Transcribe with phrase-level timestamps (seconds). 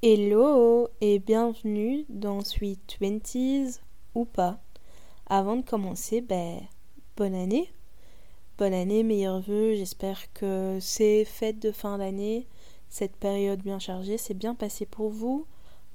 [0.00, 3.80] Hello et bienvenue dans Sweet Twenties
[4.14, 4.60] ou pas.
[5.26, 6.60] Avant de commencer, ben,
[7.16, 7.68] bonne année.
[8.58, 9.74] Bonne année, meilleurs vœux.
[9.74, 12.46] J'espère que ces fêtes de fin d'année,
[12.88, 15.46] cette période bien chargée, s'est bien passé pour vous,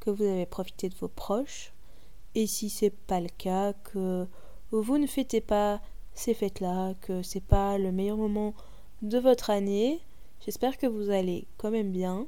[0.02, 1.72] que vous avez profité de vos proches.
[2.36, 4.28] Et si c'est pas le cas, que
[4.72, 5.80] vous ne fêtez pas
[6.14, 8.54] ces fêtes-là, que c'est pas le meilleur moment
[9.02, 10.02] de votre année,
[10.44, 12.28] j'espère que vous allez quand même bien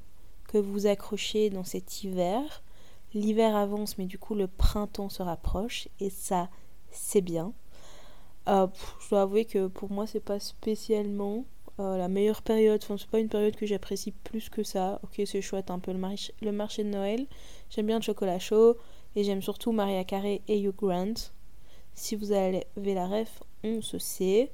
[0.57, 2.63] vous accrochez dans cet hiver.
[3.13, 6.49] L'hiver avance, mais du coup le printemps se rapproche et ça,
[6.91, 7.53] c'est bien.
[8.47, 8.67] Euh,
[8.99, 11.45] je dois avouer que pour moi, c'est pas spécialement
[11.79, 12.81] euh, la meilleure période.
[12.83, 14.99] Enfin, c'est pas une période que j'apprécie plus que ça.
[15.03, 15.99] Ok, c'est chouette un peu le,
[16.41, 17.25] le marché de Noël.
[17.69, 18.77] J'aime bien le chocolat chaud
[19.15, 21.31] et j'aime surtout Maria Carey et Hugh Grant.
[21.93, 24.51] Si vous avez la ref, on se sait.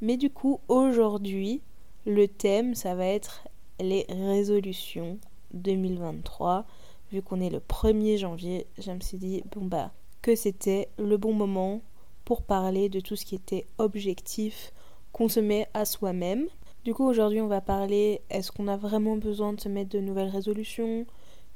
[0.00, 1.62] Mais du coup, aujourd'hui,
[2.04, 3.44] le thème, ça va être
[3.78, 5.18] les résolutions
[5.54, 6.64] 2023.
[7.12, 9.90] Vu qu'on est le 1er janvier, je me suis dit, bon bah,
[10.22, 11.82] que c'était le bon moment
[12.24, 14.72] pour parler de tout ce qui était objectif
[15.12, 16.46] qu'on se met à soi-même.
[16.84, 20.00] Du coup, aujourd'hui, on va parler est-ce qu'on a vraiment besoin de se mettre de
[20.00, 21.06] nouvelles résolutions?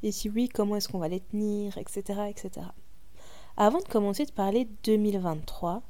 [0.03, 2.03] Et si oui, comment est-ce qu'on va les tenir Etc.
[2.29, 2.67] etc.
[3.57, 5.83] Avant de commencer de parler 2023,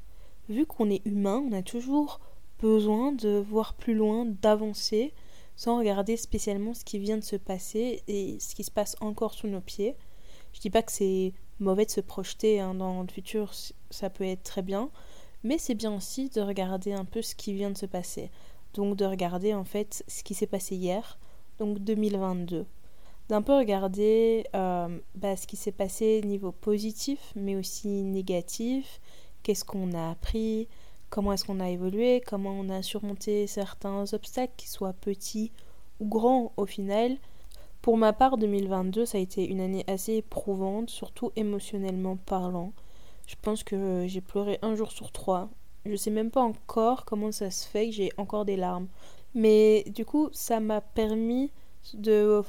[0.49, 2.19] vu qu'on est humain, on a toujours
[2.61, 5.13] besoin de voir plus loin, d'avancer
[5.55, 9.33] sans regarder spécialement ce qui vient de se passer et ce qui se passe encore
[9.33, 9.95] sous nos pieds.
[10.53, 13.51] Je dis pas que c'est mauvais de se projeter hein, dans le futur,
[13.89, 14.89] ça peut être très bien,
[15.43, 18.29] mais c'est bien aussi de regarder un peu ce qui vient de se passer.
[18.73, 21.17] Donc de regarder en fait ce qui s'est passé hier,
[21.59, 22.65] donc 2022.
[23.29, 28.99] D'un peu regarder euh, bah, ce qui s'est passé niveau positif, mais aussi négatif,
[29.43, 30.67] qu'est-ce qu'on a appris,
[31.15, 35.53] comment est-ce qu'on a évolué, comment on a surmonté certains obstacles, qu'ils soient petits
[36.01, 37.15] ou grands au final.
[37.81, 42.73] Pour ma part, 2022, ça a été une année assez éprouvante, surtout émotionnellement parlant.
[43.27, 45.47] Je pense que j'ai pleuré un jour sur trois.
[45.85, 48.89] Je sais même pas encore comment ça se fait que j'ai encore des larmes.
[49.33, 51.49] Mais du coup, ça m'a permis
[51.93, 52.41] de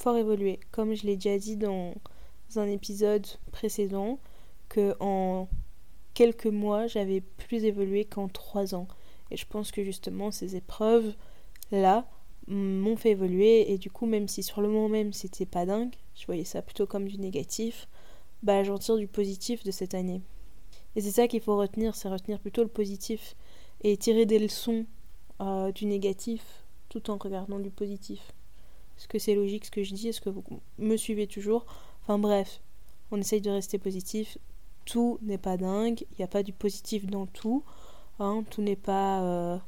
[0.00, 0.58] fort évoluer.
[0.70, 1.92] Comme je l'ai déjà dit dans
[2.56, 4.18] un épisode précédent,
[4.70, 5.48] que en
[6.16, 8.88] quelques mois, j'avais plus évolué qu'en trois ans.
[9.30, 12.08] Et je pense que justement, ces épreuves-là
[12.48, 13.70] m'ont fait évoluer.
[13.70, 16.62] Et du coup, même si sur le moment même, c'était pas dingue, je voyais ça
[16.62, 17.86] plutôt comme du négatif,
[18.42, 20.22] bah j'en tire du positif de cette année.
[20.94, 23.36] Et c'est ça qu'il faut retenir, c'est retenir plutôt le positif
[23.82, 24.86] et tirer des leçons
[25.42, 28.32] euh, du négatif tout en regardant du positif.
[28.96, 30.08] Est-ce que c'est logique ce que je dis?
[30.08, 30.42] Est-ce que vous
[30.78, 31.66] me suivez toujours?
[32.02, 32.62] Enfin bref,
[33.10, 34.38] on essaye de rester positif
[34.86, 37.62] tout n'est pas dingue, il n'y a pas du positif dans tout,
[38.18, 39.58] hein, tout n'est pas euh,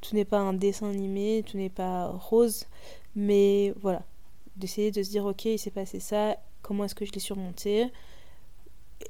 [0.00, 2.64] tout pas un dessin animé, tout n'est pas rose,
[3.14, 4.02] mais voilà,
[4.56, 7.90] d'essayer de se dire ok il s'est passé ça, comment est-ce que je l'ai surmonté?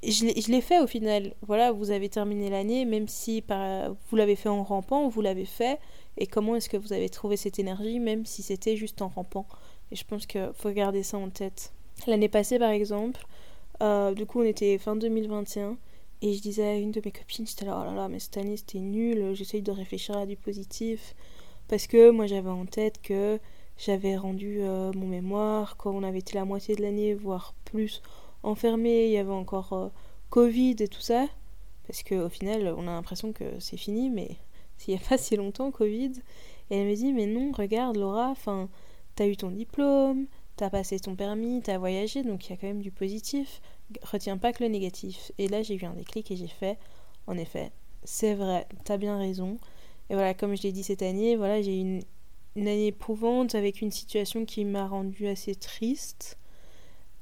[0.02, 3.44] Je l'ai fait au final, voilà, vous avez terminé l'année, même si
[4.10, 5.78] vous l'avez fait en rampant, vous l'avez fait,
[6.16, 9.46] et comment est-ce que vous avez trouvé cette énergie, même si c'était juste en rampant?
[9.92, 11.72] Et je pense qu'il faut garder ça en tête.
[12.08, 13.24] L'année passée, par exemple,
[13.82, 15.76] euh, du coup, on était fin 2021
[16.22, 18.36] et je disais à une de mes copines, j'étais là, oh là là, mais cette
[18.38, 21.14] année c'était nul, j'essaye de réfléchir à du positif.
[21.68, 23.38] Parce que moi j'avais en tête que
[23.76, 28.02] j'avais rendu euh, mon mémoire quand on avait été la moitié de l'année, voire plus
[28.42, 29.88] enfermé, il y avait encore euh,
[30.30, 31.26] Covid et tout ça.
[31.86, 34.36] Parce qu'au final, on a l'impression que c'est fini, mais
[34.88, 36.12] il n'y a pas si longtemps Covid.
[36.70, 38.68] Et elle me dit, mais non, regarde Laura, enfin,
[39.14, 42.66] t'as eu ton diplôme, t'as passé ton permis, t'as voyagé, donc il y a quand
[42.66, 43.60] même du positif.
[44.02, 45.30] Retiens pas que le négatif.
[45.38, 46.78] Et là, j'ai eu un déclic et j'ai fait,
[47.26, 47.70] en effet,
[48.04, 49.58] c'est vrai, t'as bien raison.
[50.08, 52.02] Et voilà, comme je l'ai dit cette année, voilà, j'ai eu une,
[52.56, 56.38] année éprouvante avec une situation qui m'a rendue assez triste.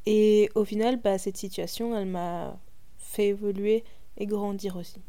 [0.07, 2.59] Et au final, bah, cette situation, elle m'a
[2.99, 3.85] fait évoluer
[4.17, 5.01] et grandir aussi.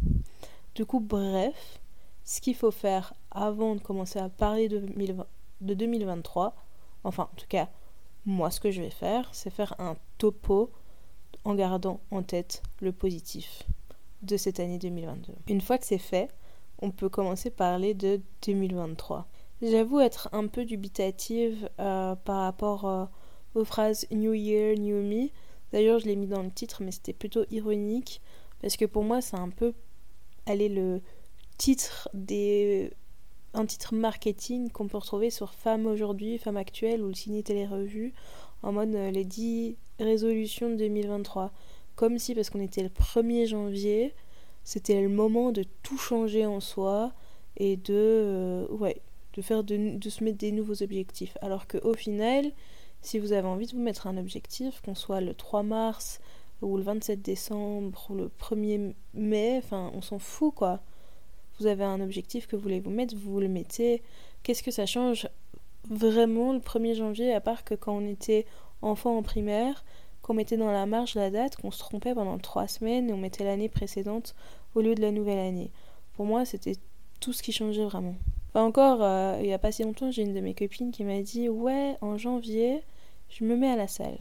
[0.74, 1.80] Du coup, bref,
[2.24, 4.84] ce qu'il faut faire avant de commencer à parler de,
[5.62, 6.56] de 2023,
[7.04, 7.70] enfin, en tout cas,
[8.26, 10.72] moi, ce que je vais faire, c'est faire un topo
[11.44, 13.64] en gardant en tête le positif
[14.22, 15.34] de cette année 2022.
[15.48, 16.30] Une fois que c'est fait,
[16.82, 19.28] on peut commencer par parler de 2023.
[19.62, 23.06] J'avoue être un peu dubitative euh, par rapport euh,
[23.54, 25.30] aux phrases New Year, New Me.
[25.72, 28.22] D'ailleurs, je l'ai mis dans le titre, mais c'était plutôt ironique
[28.62, 29.74] parce que pour moi, c'est un peu
[30.46, 31.02] aller le
[31.58, 32.92] titre des
[33.56, 37.66] un titre marketing qu'on peut retrouver sur Femme aujourd'hui, Femme actuelle ou le Ciné Télé
[37.66, 38.14] Revue
[38.64, 41.52] en mode euh, les 10 résolutions de 2023.
[41.96, 44.14] Comme si, parce qu'on était le 1er janvier,
[44.64, 47.14] c'était le moment de tout changer en soi
[47.58, 49.02] et de, euh, ouais,
[49.34, 51.38] de, faire de, de se mettre des nouveaux objectifs.
[51.42, 52.52] Alors qu'au final,
[53.02, 56.20] Si vous avez envie de vous mettre un objectif, qu'on soit le 3 mars
[56.62, 60.82] ou le 27 décembre ou le 1er mai, enfin on s'en fout quoi.
[61.60, 64.02] Vous avez un objectif que vous voulez vous mettre, vous le mettez.
[64.44, 65.28] Qu'est-ce que ça change
[65.90, 68.46] vraiment le 1er janvier à part que quand on était
[68.82, 69.84] enfant en primaire,
[70.22, 73.18] qu'on mettait dans la marge la date, qu'on se trompait pendant trois semaines et on
[73.18, 74.36] mettait l'année précédente
[74.74, 75.72] au lieu de la nouvelle année.
[76.14, 76.76] Pour moi, c'était
[77.20, 78.16] tout ce qui changeait vraiment.
[78.50, 81.04] Enfin, encore, euh, il n'y a pas si longtemps, j'ai une de mes copines qui
[81.04, 82.82] m'a dit Ouais, en janvier,
[83.30, 84.18] je me mets à la salle.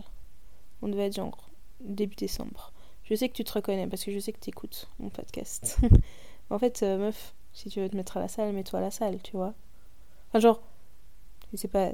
[0.82, 1.50] On devait être genre
[1.80, 2.72] début décembre.
[3.04, 5.78] Je sais que tu te reconnais parce que je sais que tu écoutes mon podcast.
[6.50, 8.90] en fait, euh, meuf, si tu veux te mettre à la salle, mets-toi à la
[8.90, 9.54] salle, tu vois.
[10.28, 10.62] Enfin, genre,
[11.54, 11.90] c'est pas,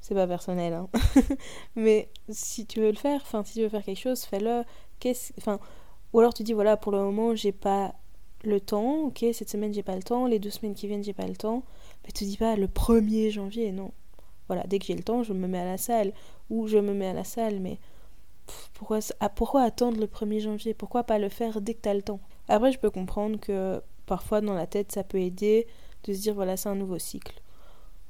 [0.00, 0.88] c'est pas personnel, hein.
[1.76, 4.64] mais si tu veux le faire, enfin, si tu veux faire quelque chose, fais-le.
[5.00, 5.58] Qu'est-ce, enfin,
[6.12, 7.94] ou alors tu dis voilà, pour le moment, j'ai pas
[8.44, 11.14] le temps, ok, cette semaine j'ai pas le temps, les deux semaines qui viennent j'ai
[11.14, 11.64] pas le temps,
[12.04, 13.92] mais te dis pas le 1er janvier, non.
[14.48, 16.12] Voilà, dès que j'ai le temps, je me mets à la salle,
[16.50, 17.78] ou je me mets à la salle, mais
[18.74, 18.98] pourquoi,
[19.34, 20.74] pourquoi attendre le 1er janvier?
[20.74, 22.20] Pourquoi pas le faire dès que t'as le temps?
[22.48, 25.66] Après, je peux comprendre que parfois dans la tête ça peut aider
[26.04, 27.40] de se dire voilà, c'est un nouveau cycle.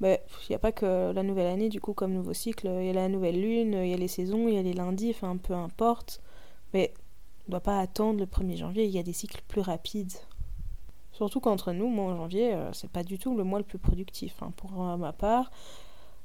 [0.00, 2.86] Mais il n'y a pas que la nouvelle année, du coup, comme nouveau cycle, il
[2.86, 5.10] y a la nouvelle lune, il y a les saisons, il y a les lundis,
[5.10, 6.20] enfin peu importe.
[6.72, 6.92] Mais
[7.46, 10.12] on ne doit pas attendre le 1er janvier, il y a des cycles plus rapides.
[11.12, 13.78] Surtout qu'entre nous, moi en janvier, euh, c'est pas du tout le mois le plus
[13.78, 14.42] productif.
[14.42, 15.52] Hein, pour ma part,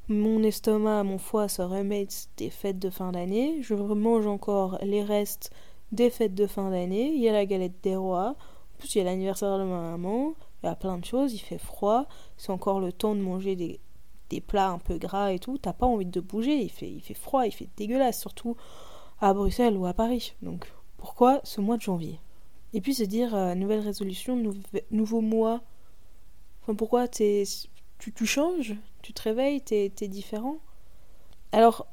[0.08, 3.62] mon estomac, mon foie se remettent des fêtes de fin d'année.
[3.62, 5.52] Je mange encore les restes
[5.92, 7.12] des fêtes de fin d'année.
[7.14, 8.36] Il y a la galette des rois.
[8.36, 10.34] En plus, il y a l'anniversaire de ma maman.
[10.64, 11.34] Il y a plein de choses.
[11.34, 12.06] Il fait froid.
[12.38, 13.80] C'est encore le temps de manger des,
[14.42, 15.58] plats un peu gras et tout.
[15.58, 16.58] T'as pas envie de bouger.
[16.58, 17.46] Il fait, il froid.
[17.46, 18.20] Il fait dégueulasse.
[18.20, 18.56] Surtout
[19.22, 20.34] à Bruxelles ou à Paris.
[20.42, 22.20] Donc, pourquoi ce mois de janvier?
[22.74, 24.42] Et puis se dire, euh, nouvelle résolution,
[24.92, 25.62] nouveau mois.
[26.62, 27.44] Enfin, pourquoi t'es
[27.98, 30.58] tu, changes, tu te réveilles, t'es es différent?
[31.52, 31.88] Alors,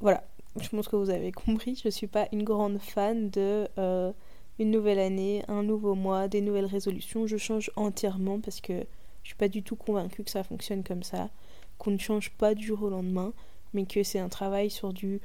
[0.00, 0.24] voilà,
[0.58, 4.12] je pense que vous avez compris, je ne suis pas une grande fan de euh,
[4.58, 7.26] une nouvelle année, un nouveau mois, des nouvelles résolutions.
[7.26, 8.84] Je change entièrement parce que
[9.22, 11.30] je suis pas du tout convaincue que ça fonctionne comme ça,
[11.78, 13.32] qu'on ne change pas du jour au lendemain,
[13.72, 15.20] mais que c'est un travail sur du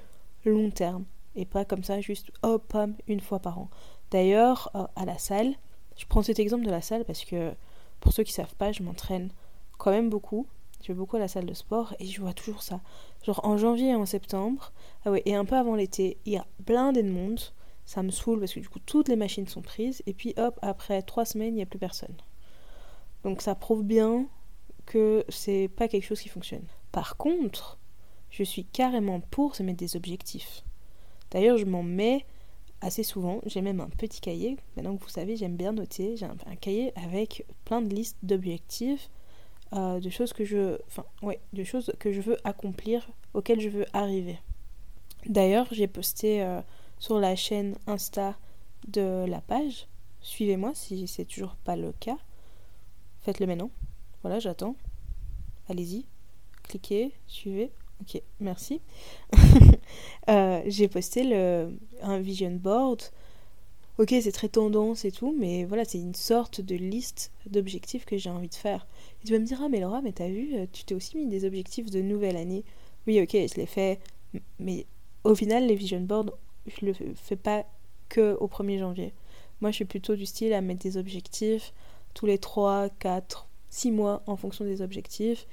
[0.45, 1.05] long terme
[1.35, 3.69] et pas comme ça juste hop, pam, une fois par an.
[4.11, 5.55] D'ailleurs, euh, à la salle,
[5.97, 7.53] je prends cet exemple de la salle parce que
[7.99, 9.31] pour ceux qui savent pas, je m'entraîne
[9.77, 10.47] quand même beaucoup.
[10.81, 12.81] Je vais beaucoup à la salle de sport et je vois toujours ça.
[13.23, 14.71] Genre en janvier et en septembre,
[15.03, 17.39] ah ouais, et un peu avant l'été, il y a plein de monde.
[17.85, 20.57] Ça me saoule parce que du coup toutes les machines sont prises et puis hop,
[20.61, 22.15] après trois semaines, il n'y a plus personne.
[23.23, 24.27] Donc ça prouve bien
[24.85, 26.65] que c'est pas quelque chose qui fonctionne.
[26.91, 27.79] Par contre,
[28.29, 30.63] je suis carrément pour se mettre des objectifs.
[31.31, 32.25] D'ailleurs, je m'en mets
[32.81, 33.41] assez souvent.
[33.45, 34.57] J'ai même un petit cahier.
[34.75, 36.17] Maintenant que vous savez, j'aime bien noter.
[36.17, 39.09] J'ai un, cahier avec plein de listes d'objectifs
[39.71, 44.39] de choses que je, enfin, ouais, je veux accomplir, auxquelles je veux arriver.
[45.25, 46.61] D'ailleurs, j'ai posté euh,
[46.99, 48.35] sur la chaîne Insta
[48.87, 49.87] de la page.
[50.21, 52.17] Suivez-moi si c'est toujours pas le cas.
[53.21, 53.71] Faites-le maintenant.
[54.21, 54.75] Voilà, j'attends.
[55.67, 56.05] Allez-y,
[56.63, 57.71] cliquez, suivez.
[58.01, 58.81] Ok, merci.
[60.27, 62.99] Euh, j'ai posté le, un vision board
[63.97, 68.17] ok, c'est très tendance et tout, mais voilà, c'est une sorte de liste d'objectifs que
[68.17, 68.87] j'ai envie de faire.
[69.25, 71.25] Tu vas me dire, ah, mais Laura, mais t'as vu, euh, tu t'es aussi mis
[71.25, 72.63] des objectifs de nouvelle année.
[73.07, 73.99] Oui, ok, je l'ai fait,
[74.59, 74.85] mais
[75.23, 76.37] au final, les vision boards,
[76.67, 77.65] je le fais pas
[78.09, 79.13] que au 1er janvier.
[79.61, 81.73] Moi, je suis plutôt du style à mettre des objectifs
[82.13, 85.47] tous les 3, 4, 6 mois en fonction des objectifs.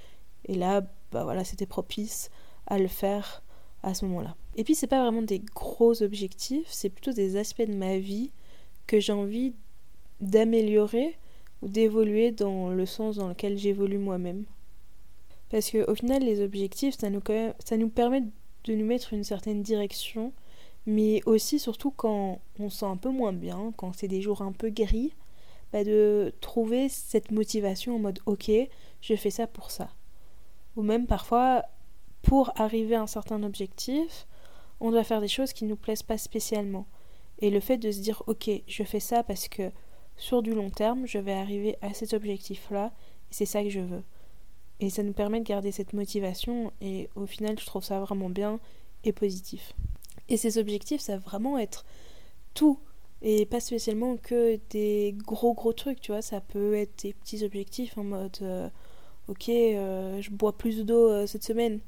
[0.47, 2.31] Et là, bah voilà, c'était propice
[2.67, 3.43] à le faire
[3.83, 4.37] à ce moment-là.
[4.57, 8.33] Et puis c'est pas vraiment des gros objectifs, c'est plutôt des aspects de ma vie
[8.87, 9.55] que j'ai envie
[10.21, 11.17] d'améliorer
[11.63, 14.45] d'évoluer dans le sens dans lequel j'évolue moi-même.
[15.51, 17.21] Parce que au final les objectifs ça nous,
[17.89, 18.23] permet
[18.65, 20.33] de nous mettre une certaine direction,
[20.87, 24.43] mais aussi surtout quand on se sent un peu moins bien, quand c'est des jours
[24.43, 25.15] un peu gris,
[25.73, 28.51] bah de trouver cette motivation en mode ok,
[29.01, 29.91] je fais ça pour ça.
[30.77, 31.65] Ou même parfois
[32.23, 34.27] pour arriver à un certain objectif,
[34.81, 36.87] on doit faire des choses qui ne nous plaisent pas spécialement.
[37.41, 39.71] Et le fait de se dire, ok, je fais ça parce que
[40.23, 42.93] sur du long terme, je vais arriver à cet objectif-là,
[43.31, 44.05] et c'est ça que je veux.
[44.79, 48.31] Et ça nous permet de garder cette motivation, et au final, je trouve ça vraiment
[48.31, 48.61] bien
[49.03, 49.75] et positif.
[50.29, 51.85] Et ces objectifs, ça va vraiment être
[52.55, 52.79] tout,
[53.21, 57.45] et pas spécialement que des gros gros trucs, tu vois, ça peut être des petits
[57.45, 58.69] objectifs en mode, euh,
[59.27, 61.81] ok, euh, je bois plus d'eau euh, cette semaine,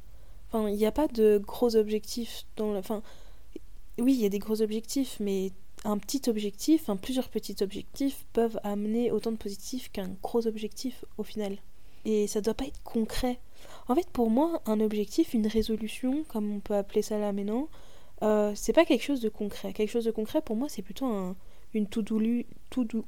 [0.55, 2.79] il n'y a pas de gros objectifs dans le.
[2.79, 3.03] Enfin,
[3.99, 5.53] oui, il y a des gros objectifs, mais
[5.85, 11.23] un petit objectif, plusieurs petits objectifs peuvent amener autant de positifs qu'un gros objectif au
[11.23, 11.59] final.
[12.05, 13.39] Et ça doit pas être concret.
[13.89, 17.69] En fait, pour moi, un objectif, une résolution, comme on peut appeler ça là maintenant,
[18.23, 19.73] euh, c'est pas quelque chose de concret.
[19.73, 21.37] Quelque chose de concret, pour moi, c'est plutôt un,
[21.73, 22.19] une to-do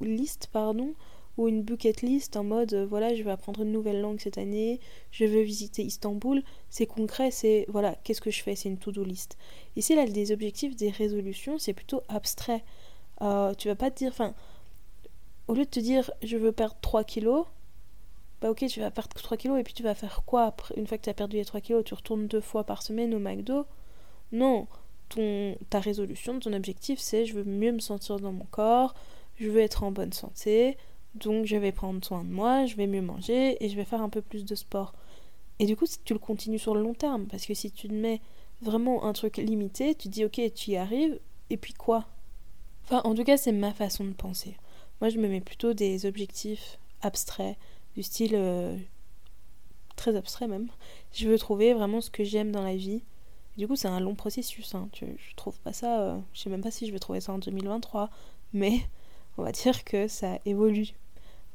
[0.01, 0.93] list, pardon,
[1.37, 4.37] ou une bucket list en mode euh, voilà, je vais apprendre une nouvelle langue cette
[4.37, 4.79] année,
[5.11, 6.43] je veux visiter Istanbul.
[6.69, 8.55] C'est concret, c'est voilà, qu'est-ce que je fais?
[8.55, 9.37] C'est une to-do list.
[9.75, 12.63] Ici, là, des objectifs, des résolutions, c'est plutôt abstrait.
[13.21, 14.33] Euh, tu vas pas te dire, enfin,
[15.47, 17.45] au lieu de te dire je veux perdre 3 kilos,
[18.41, 20.75] bah ok, tu vas perdre 3 kilos et puis tu vas faire quoi après?
[20.77, 23.13] Une fois que tu as perdu les 3 kilos, tu retournes deux fois par semaine
[23.13, 23.65] au McDo?
[24.31, 24.67] Non,
[25.09, 28.93] ton, ta résolution, ton objectif, c'est je veux mieux me sentir dans mon corps,
[29.37, 30.77] je veux être en bonne santé,
[31.17, 34.01] donc je vais prendre soin de moi, je vais mieux manger et je vais faire
[34.01, 34.93] un peu plus de sport.
[35.59, 37.93] Et du coup, tu le continues sur le long terme, parce que si tu te
[37.93, 38.21] mets
[38.61, 41.19] vraiment un truc limité, tu dis ok, tu y arrives,
[41.49, 42.05] et puis quoi?
[42.83, 44.55] Enfin, en tout cas, c'est ma façon de penser.
[45.01, 47.57] Moi, je me mets plutôt des objectifs abstraits,
[47.95, 48.77] du style euh,
[49.95, 50.69] très abstrait même.
[51.11, 53.03] Je veux trouver vraiment ce que j'aime dans la vie.
[53.57, 54.75] du coup, c'est un long processus.
[54.75, 54.89] Hein.
[54.93, 56.01] Je, je trouve pas ça.
[56.01, 58.09] Euh, je sais même pas si je vais trouver ça en 2023,
[58.53, 58.81] mais
[59.37, 60.93] on va dire que ça évolue.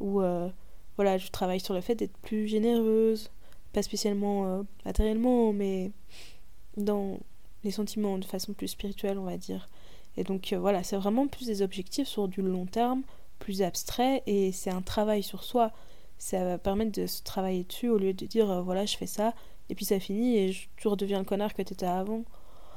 [0.02, 0.50] Ou euh,
[0.96, 3.30] voilà, je travaille sur le fait d'être plus généreuse,
[3.72, 5.90] pas spécialement matériellement, mais
[6.76, 7.18] dans
[7.64, 9.70] les sentiments de façon plus spirituelle, on va dire.
[10.18, 13.02] Et donc voilà, c'est vraiment plus des objectifs sur du long terme,
[13.38, 15.72] plus abstrait, et c'est un travail sur soi
[16.22, 19.08] ça va permettre de se travailler dessus au lieu de dire euh, voilà je fais
[19.08, 19.34] ça
[19.68, 22.22] et puis ça finit et tu redeviens le connard que tu étais avant.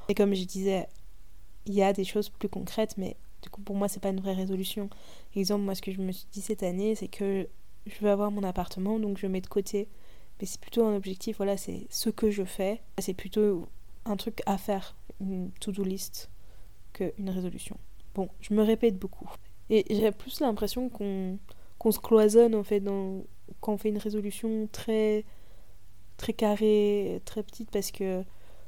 [0.09, 0.87] Et comme je disais,
[1.67, 4.19] il y a des choses plus concrètes mais du coup pour moi c'est pas une
[4.19, 4.89] vraie résolution.
[5.35, 7.47] Exemple moi ce que je me suis dit cette année c'est que
[7.85, 9.87] je veux avoir mon appartement donc je mets de côté
[10.39, 13.67] mais c'est plutôt un objectif voilà c'est ce que je fais c'est plutôt
[14.05, 16.31] un truc à faire une to-do list
[16.93, 17.77] qu'une résolution.
[18.15, 19.29] Bon, je me répète beaucoup.
[19.69, 21.37] Et j'ai plus l'impression qu'on
[21.91, 23.23] se cloisonne en fait dans
[23.61, 25.23] quand on fait une résolution très
[26.17, 28.23] très carrée, très petite parce que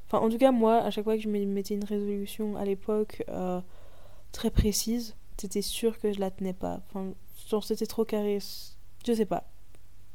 [0.05, 2.65] enfin en tout cas moi à chaque fois que je me mettais une résolution à
[2.65, 3.60] l'époque euh,
[4.31, 6.81] très précise, c'était sûr que je la tenais pas.
[6.88, 7.13] Enfin
[7.50, 8.39] genre c'était trop carré,
[9.05, 9.50] je sais pas.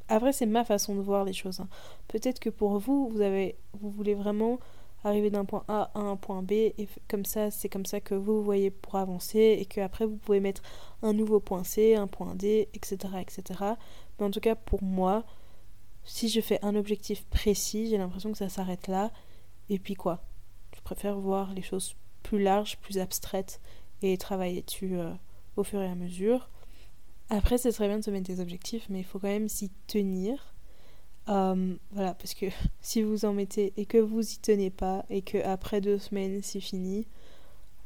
[0.09, 1.61] Après c'est ma façon de voir les choses.
[1.61, 1.69] Hein.
[2.09, 4.59] Peut-être que pour vous vous avez vous voulez vraiment
[5.05, 8.15] arriver d'un point A à un point B et comme ça c'est comme ça que
[8.15, 10.63] vous voyez pour avancer et que après vous pouvez mettre
[11.03, 12.97] un nouveau point C, un point D, etc.
[13.21, 13.43] etc.
[14.19, 15.25] Mais en tout cas pour moi,
[16.05, 19.11] si je fais un objectif précis, j'ai l'impression que ça s'arrête là
[19.69, 20.23] et puis quoi?
[20.77, 23.61] Je préfère voir les choses plus larges, plus abstraites
[24.03, 24.97] et travailler dessus
[25.57, 26.49] au fur et à mesure?
[27.31, 29.71] Après c'est très bien de se mettre des objectifs mais il faut quand même s'y
[29.87, 30.53] tenir
[31.29, 32.47] euh, voilà, parce que
[32.81, 36.41] si vous en mettez et que vous y tenez pas et que après deux semaines
[36.43, 37.07] c'est fini,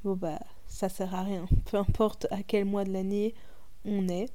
[0.05, 1.47] bon bah ça sert à rien.
[1.71, 3.35] Peu importe à quel mois de l'année
[3.85, 4.29] on est.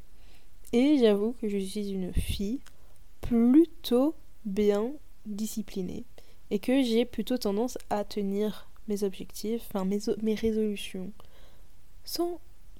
[0.73, 2.61] Et j'avoue que je suis une fille
[3.19, 4.91] plutôt bien
[5.25, 6.05] disciplinée
[6.49, 11.11] et que j'ai plutôt tendance à tenir mes objectifs, enfin mes, mes résolutions,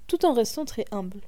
[0.06, 1.20] tout en restant très humble.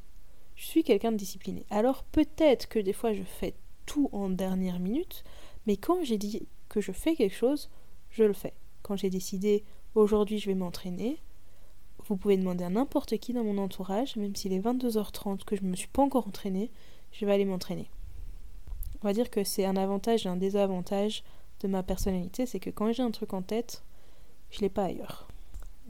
[0.56, 1.66] Je suis quelqu'un de discipliné.
[1.70, 3.54] Alors peut-être que des fois je fais
[3.86, 5.24] tout en dernière minute,
[5.66, 7.70] mais quand j'ai dit que je fais quelque chose,
[8.10, 8.54] je le fais.
[8.82, 11.18] Quand j'ai décidé aujourd'hui je vais m'entraîner,
[12.06, 15.62] vous pouvez demander à n'importe qui dans mon entourage, même s'il est 22h30 que je
[15.62, 16.70] ne me suis pas encore entraînée,
[17.12, 17.88] je vais aller m'entraîner.
[19.02, 21.24] On va dire que c'est un avantage et un désavantage
[21.60, 23.82] de ma personnalité, c'est que quand j'ai un truc en tête,
[24.50, 25.28] je l'ai pas ailleurs.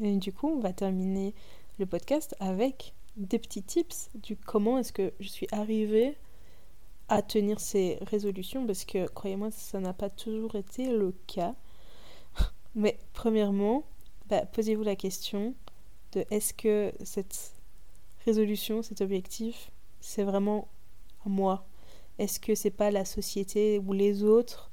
[0.01, 1.35] Et du coup, on va terminer
[1.79, 6.17] le podcast avec des petits tips du comment est-ce que je suis arrivée
[7.09, 11.55] à tenir ces résolutions parce que croyez-moi ça n'a pas toujours été le cas.
[12.75, 13.85] Mais premièrement,
[14.29, 15.55] bah, posez-vous la question
[16.13, 17.55] de est-ce que cette
[18.25, 20.69] résolution, cet objectif, c'est vraiment
[21.27, 21.67] moi?
[22.19, 24.71] Est-ce que c'est pas la société ou les autres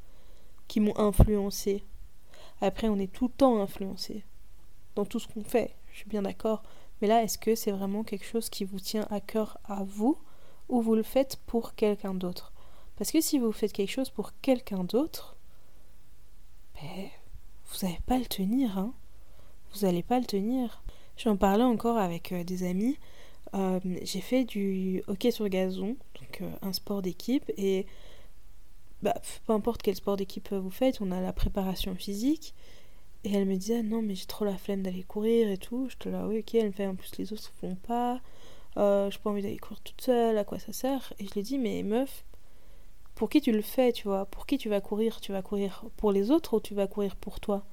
[0.68, 1.84] qui m'ont influencé
[2.62, 4.24] Après, on est tout le temps influencé
[4.96, 6.64] dans tout ce qu'on fait, je suis bien d'accord.
[7.02, 10.18] Mais là, est-ce que c'est vraiment quelque chose qui vous tient à cœur à vous
[10.70, 12.54] ou vous le faites pour quelqu'un d'autre?
[12.98, 15.36] Parce que si vous faites quelque chose pour quelqu'un d'autre,
[16.76, 17.10] ben,
[17.66, 18.78] vous n'allez pas le tenir.
[18.78, 18.94] Hein.
[19.74, 20.84] Vous n'allez pas le tenir.
[21.18, 22.98] J'en parlais encore avec euh, des amis.
[23.54, 27.86] Euh, j'ai fait du hockey sur gazon, donc euh, un sport d'équipe, et
[29.02, 29.16] bah,
[29.46, 32.54] peu importe quel sport d'équipe vous faites, on a la préparation physique.
[33.24, 35.88] Et elle me disait non mais j'ai trop la flemme d'aller courir et tout.
[35.90, 38.20] Je te la oui ok elle me fait en plus les autres font pas.
[38.78, 41.14] Euh, j'ai pas envie d'aller courir toute seule, à quoi ça sert?
[41.20, 42.24] Et je lui dit, mais meuf,
[43.16, 44.26] pour qui tu le fais, tu vois?
[44.26, 45.20] Pour qui tu vas courir?
[45.22, 47.66] Tu vas courir pour les autres ou tu vas courir pour toi?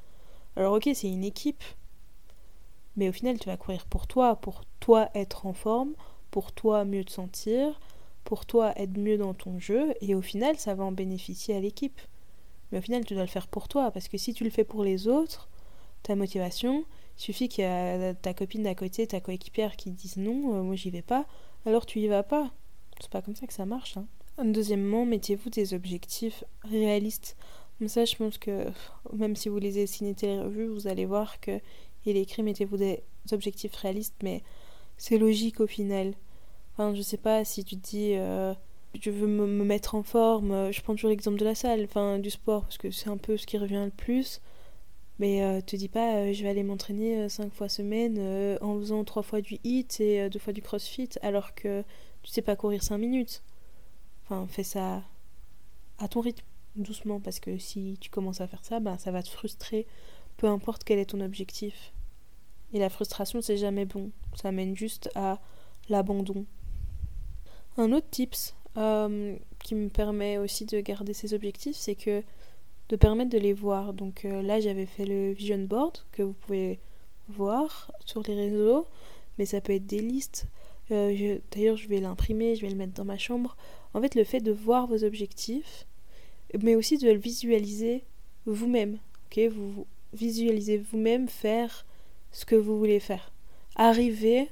[0.56, 1.62] Alors ok, c'est une équipe,
[2.96, 5.92] mais au final, tu vas courir pour toi, pour toi être en forme,
[6.30, 7.80] pour toi mieux te sentir,
[8.24, 11.60] pour toi être mieux dans ton jeu, et au final, ça va en bénéficier à
[11.60, 12.00] l'équipe.
[12.70, 13.90] Mais au final, tu dois le faire pour toi.
[13.90, 15.48] Parce que si tu le fais pour les autres,
[16.02, 16.84] ta motivation,
[17.16, 20.62] il suffit qu'il y a ta copine d'à côté, ta coéquipière qui dise non, euh,
[20.62, 21.26] moi j'y vais pas,
[21.66, 22.50] alors tu y vas pas.
[23.00, 23.96] C'est pas comme ça que ça marche.
[23.96, 24.06] Hein.
[24.44, 27.36] Deuxièmement, mettez-vous des objectifs réalistes.
[27.78, 28.66] Comme ça, je pense que
[29.12, 31.60] même si vous lisez Ciné Revue, vous allez voir que
[32.06, 34.42] il est écrit mettez-vous des objectifs réalistes, mais
[34.96, 36.14] c'est logique au final.
[36.72, 38.54] Enfin, je sais pas si tu dis euh,
[39.00, 42.18] je veux me, mettre en forme, euh, je prends toujours l'exemple de la salle, enfin
[42.18, 44.40] du sport, parce que c'est un peu ce qui revient le plus.
[45.18, 48.18] Mais euh, te dis pas je vais aller m'entraîner cinq fois semaine
[48.60, 51.82] en faisant trois fois du hit et deux fois du crossfit alors que
[52.22, 53.42] tu sais pas courir cinq minutes.
[54.24, 55.02] Enfin, fais ça
[55.98, 56.44] à ton rythme,
[56.76, 59.86] doucement, parce que si tu commences à faire ça, ben, ça va te frustrer,
[60.36, 61.92] peu importe quel est ton objectif.
[62.72, 64.10] Et la frustration, c'est jamais bon.
[64.34, 65.40] Ça mène juste à
[65.88, 66.44] l'abandon.
[67.76, 72.22] Un autre tips euh, qui me permet aussi de garder ces objectifs, c'est que
[72.88, 73.92] de permettre de les voir.
[73.92, 76.78] Donc euh, là, j'avais fait le vision board que vous pouvez
[77.28, 78.86] voir sur les réseaux,
[79.38, 80.46] mais ça peut être des listes.
[80.90, 83.56] Euh, d'ailleurs, je vais l'imprimer, je vais le mettre dans ma chambre.
[83.94, 85.86] En fait, le fait de voir vos objectifs,
[86.62, 88.04] mais aussi de le visualiser
[88.46, 88.98] vous-même.
[89.26, 91.84] Ok, vous visualisez vous-même faire
[92.32, 93.32] ce que vous voulez faire.
[93.76, 94.48] Arriver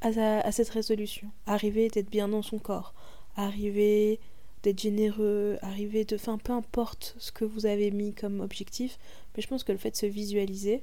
[0.00, 1.28] à, cette résolution.
[1.46, 2.93] Arriver d'être bien dans son corps.
[3.36, 4.20] Arriver
[4.62, 5.58] d'être généreux.
[5.62, 6.16] Arriver de...
[6.16, 8.98] Enfin, peu importe ce que vous avez mis comme objectif.
[9.36, 10.82] Mais je pense que le fait de se visualiser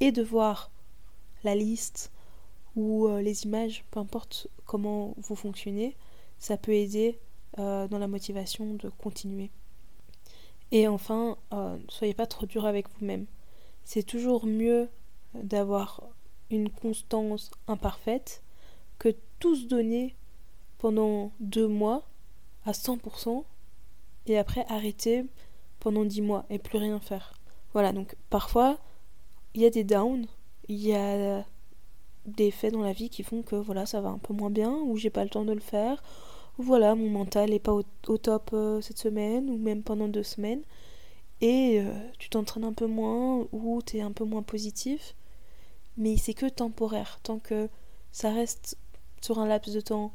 [0.00, 0.70] et de voir
[1.44, 2.10] la liste
[2.76, 5.96] ou euh, les images, peu importe comment vous fonctionnez,
[6.38, 7.18] ça peut aider
[7.58, 9.50] euh, dans la motivation de continuer.
[10.72, 13.26] Et enfin, ne euh, soyez pas trop dur avec vous-même.
[13.84, 14.88] C'est toujours mieux
[15.34, 16.02] d'avoir
[16.50, 18.42] une constance imparfaite
[18.98, 20.14] que tout se donner
[20.80, 22.02] pendant deux mois
[22.64, 23.44] à 100%
[24.26, 25.24] et après arrêter
[25.78, 27.34] pendant dix mois et plus rien faire.
[27.72, 28.78] Voilà, donc parfois
[29.54, 30.26] il y a des downs,
[30.68, 31.44] il y a
[32.26, 34.72] des faits dans la vie qui font que voilà, ça va un peu moins bien
[34.72, 36.02] ou j'ai pas le temps de le faire.
[36.58, 37.82] Ou voilà, mon mental est pas au,
[38.18, 40.62] top euh, cette semaine ou même pendant deux semaines
[41.40, 45.14] et euh, tu t'entraînes un peu moins ou tu es un peu moins positif
[45.96, 47.68] mais c'est que temporaire, tant que
[48.12, 48.76] ça reste
[49.20, 50.12] sur un laps de temps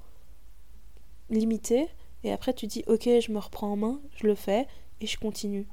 [1.29, 1.87] limité,
[2.23, 4.67] et après tu dis ok je me reprends en main, je le fais,
[5.01, 5.67] et je continue.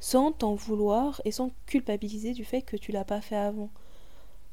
[0.00, 3.70] Sans t'en vouloir et sans culpabiliser du fait que tu l'as pas fait avant.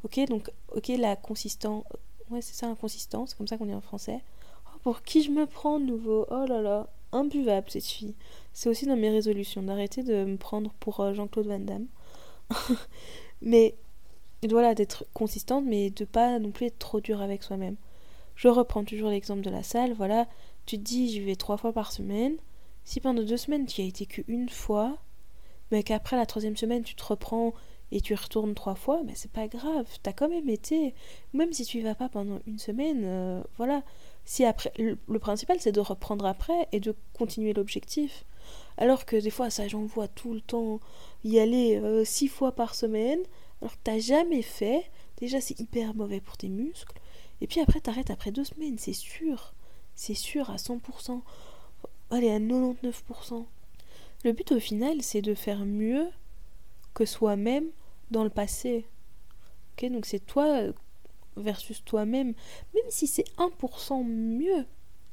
[0.03, 1.83] Ok, donc ok la consistance,
[2.29, 4.21] ouais c'est ça inconsistance, c'est comme ça qu'on dit en français.
[4.67, 6.25] Oh, pour qui je me prends de nouveau?
[6.29, 8.15] Oh là là, imbuvable cette fille.
[8.53, 11.87] C'est aussi dans mes résolutions d'arrêter de me prendre pour euh, Jean-Claude Van Damme.
[13.41, 13.75] mais
[14.49, 17.75] voilà, d'être consistante, mais de pas non plus être trop dur avec soi-même.
[18.35, 20.27] Je reprends toujours l'exemple de la salle, voilà,
[20.65, 22.35] tu te dis j'y vais trois fois par semaine.
[22.83, 24.97] Si pendant deux semaines tu y as été qu'une fois,
[25.71, 27.53] mais qu'après la troisième semaine tu te reprends
[27.91, 30.95] et tu retournes trois fois, mais c'est pas grave, t'as quand même été.
[31.33, 33.83] Même si tu y vas pas pendant une semaine, euh, voilà.
[34.25, 38.25] Si après, le, principal c'est de reprendre après et de continuer l'objectif.
[38.77, 40.79] Alors que des fois, ça j'en vois tout le temps
[41.23, 43.19] y aller euh, six fois par semaine
[43.63, 44.83] alors que t'as jamais fait,
[45.15, 46.99] déjà c'est hyper mauvais pour tes muscles,
[47.43, 49.53] et puis après t'arrêtes après deux semaines, c'est sûr,
[49.95, 51.21] c'est sûr à 100%,
[52.09, 53.45] allez à 99%.
[54.23, 56.07] Le but au final c'est de faire mieux
[56.93, 57.65] que soi-même
[58.11, 58.85] dans le passé.
[59.73, 60.61] Ok, donc c'est toi
[61.35, 62.33] versus toi-même,
[62.73, 64.65] même si c'est 1% mieux,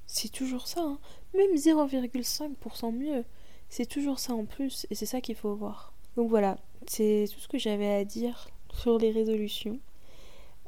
[0.07, 0.99] c'est toujours ça, hein.
[1.35, 3.25] même 0,5% mieux,
[3.69, 5.95] c'est toujours ça en plus, et c'est ça qu'il faut voir.
[6.17, 9.81] Donc voilà, c'est tout ce que j'avais à dire sur les résolutions.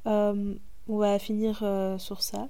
[0.07, 0.55] Euh,
[0.89, 2.49] on va finir euh, sur ça.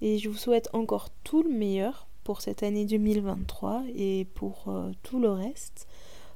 [0.00, 4.90] Et je vous souhaite encore tout le meilleur pour cette année 2023 et pour euh,
[5.02, 5.86] tout le reste.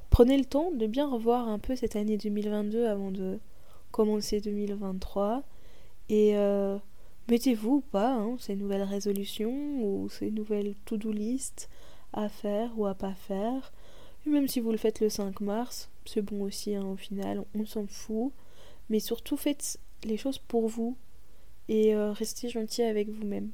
[0.09, 3.39] Prenez le temps de bien revoir un peu cette année 2022 avant de
[3.91, 5.43] commencer 2023.
[6.09, 6.33] Et
[7.29, 11.69] mettez-vous ou pas hein, ces nouvelles résolutions ou ces nouvelles to-do list
[12.13, 13.71] à faire ou à pas faire.
[14.25, 17.65] Même si vous le faites le 5 mars, c'est bon aussi hein, au final, on
[17.65, 18.31] s'en fout.
[18.89, 20.97] Mais surtout faites les choses pour vous
[21.69, 23.51] et euh, restez gentil avec vous-même.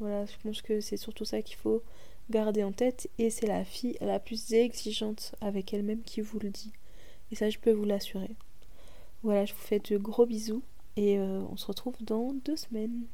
[0.00, 1.82] Voilà, je pense que c'est surtout ça qu'il faut
[2.30, 6.48] garder en tête et c'est la fille la plus exigeante avec elle-même qui vous le
[6.48, 6.72] dit.
[7.30, 8.34] Et ça, je peux vous l'assurer.
[9.22, 10.62] Voilà, je vous fais de gros bisous
[10.96, 13.04] et euh, on se retrouve dans deux semaines.